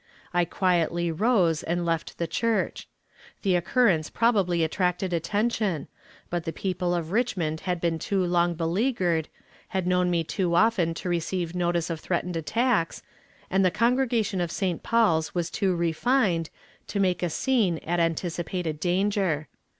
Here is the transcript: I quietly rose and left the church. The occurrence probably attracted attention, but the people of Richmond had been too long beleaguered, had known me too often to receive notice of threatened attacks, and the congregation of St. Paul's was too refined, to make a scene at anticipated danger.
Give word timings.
I 0.33 0.45
quietly 0.45 1.11
rose 1.11 1.61
and 1.61 1.85
left 1.85 2.17
the 2.17 2.25
church. 2.25 2.87
The 3.43 3.55
occurrence 3.55 4.09
probably 4.09 4.63
attracted 4.63 5.13
attention, 5.13 5.87
but 6.31 6.43
the 6.43 6.51
people 6.51 6.95
of 6.95 7.11
Richmond 7.11 7.59
had 7.69 7.79
been 7.79 7.99
too 7.99 8.25
long 8.25 8.55
beleaguered, 8.55 9.29
had 9.67 9.85
known 9.85 10.09
me 10.09 10.23
too 10.23 10.55
often 10.55 10.95
to 10.95 11.07
receive 11.09 11.53
notice 11.53 11.91
of 11.91 11.99
threatened 11.99 12.35
attacks, 12.35 13.03
and 13.47 13.63
the 13.63 13.69
congregation 13.69 14.41
of 14.41 14.49
St. 14.51 14.81
Paul's 14.81 15.35
was 15.35 15.51
too 15.51 15.75
refined, 15.75 16.49
to 16.87 16.99
make 16.99 17.21
a 17.21 17.29
scene 17.29 17.77
at 17.85 17.99
anticipated 17.99 18.79
danger. 18.79 19.49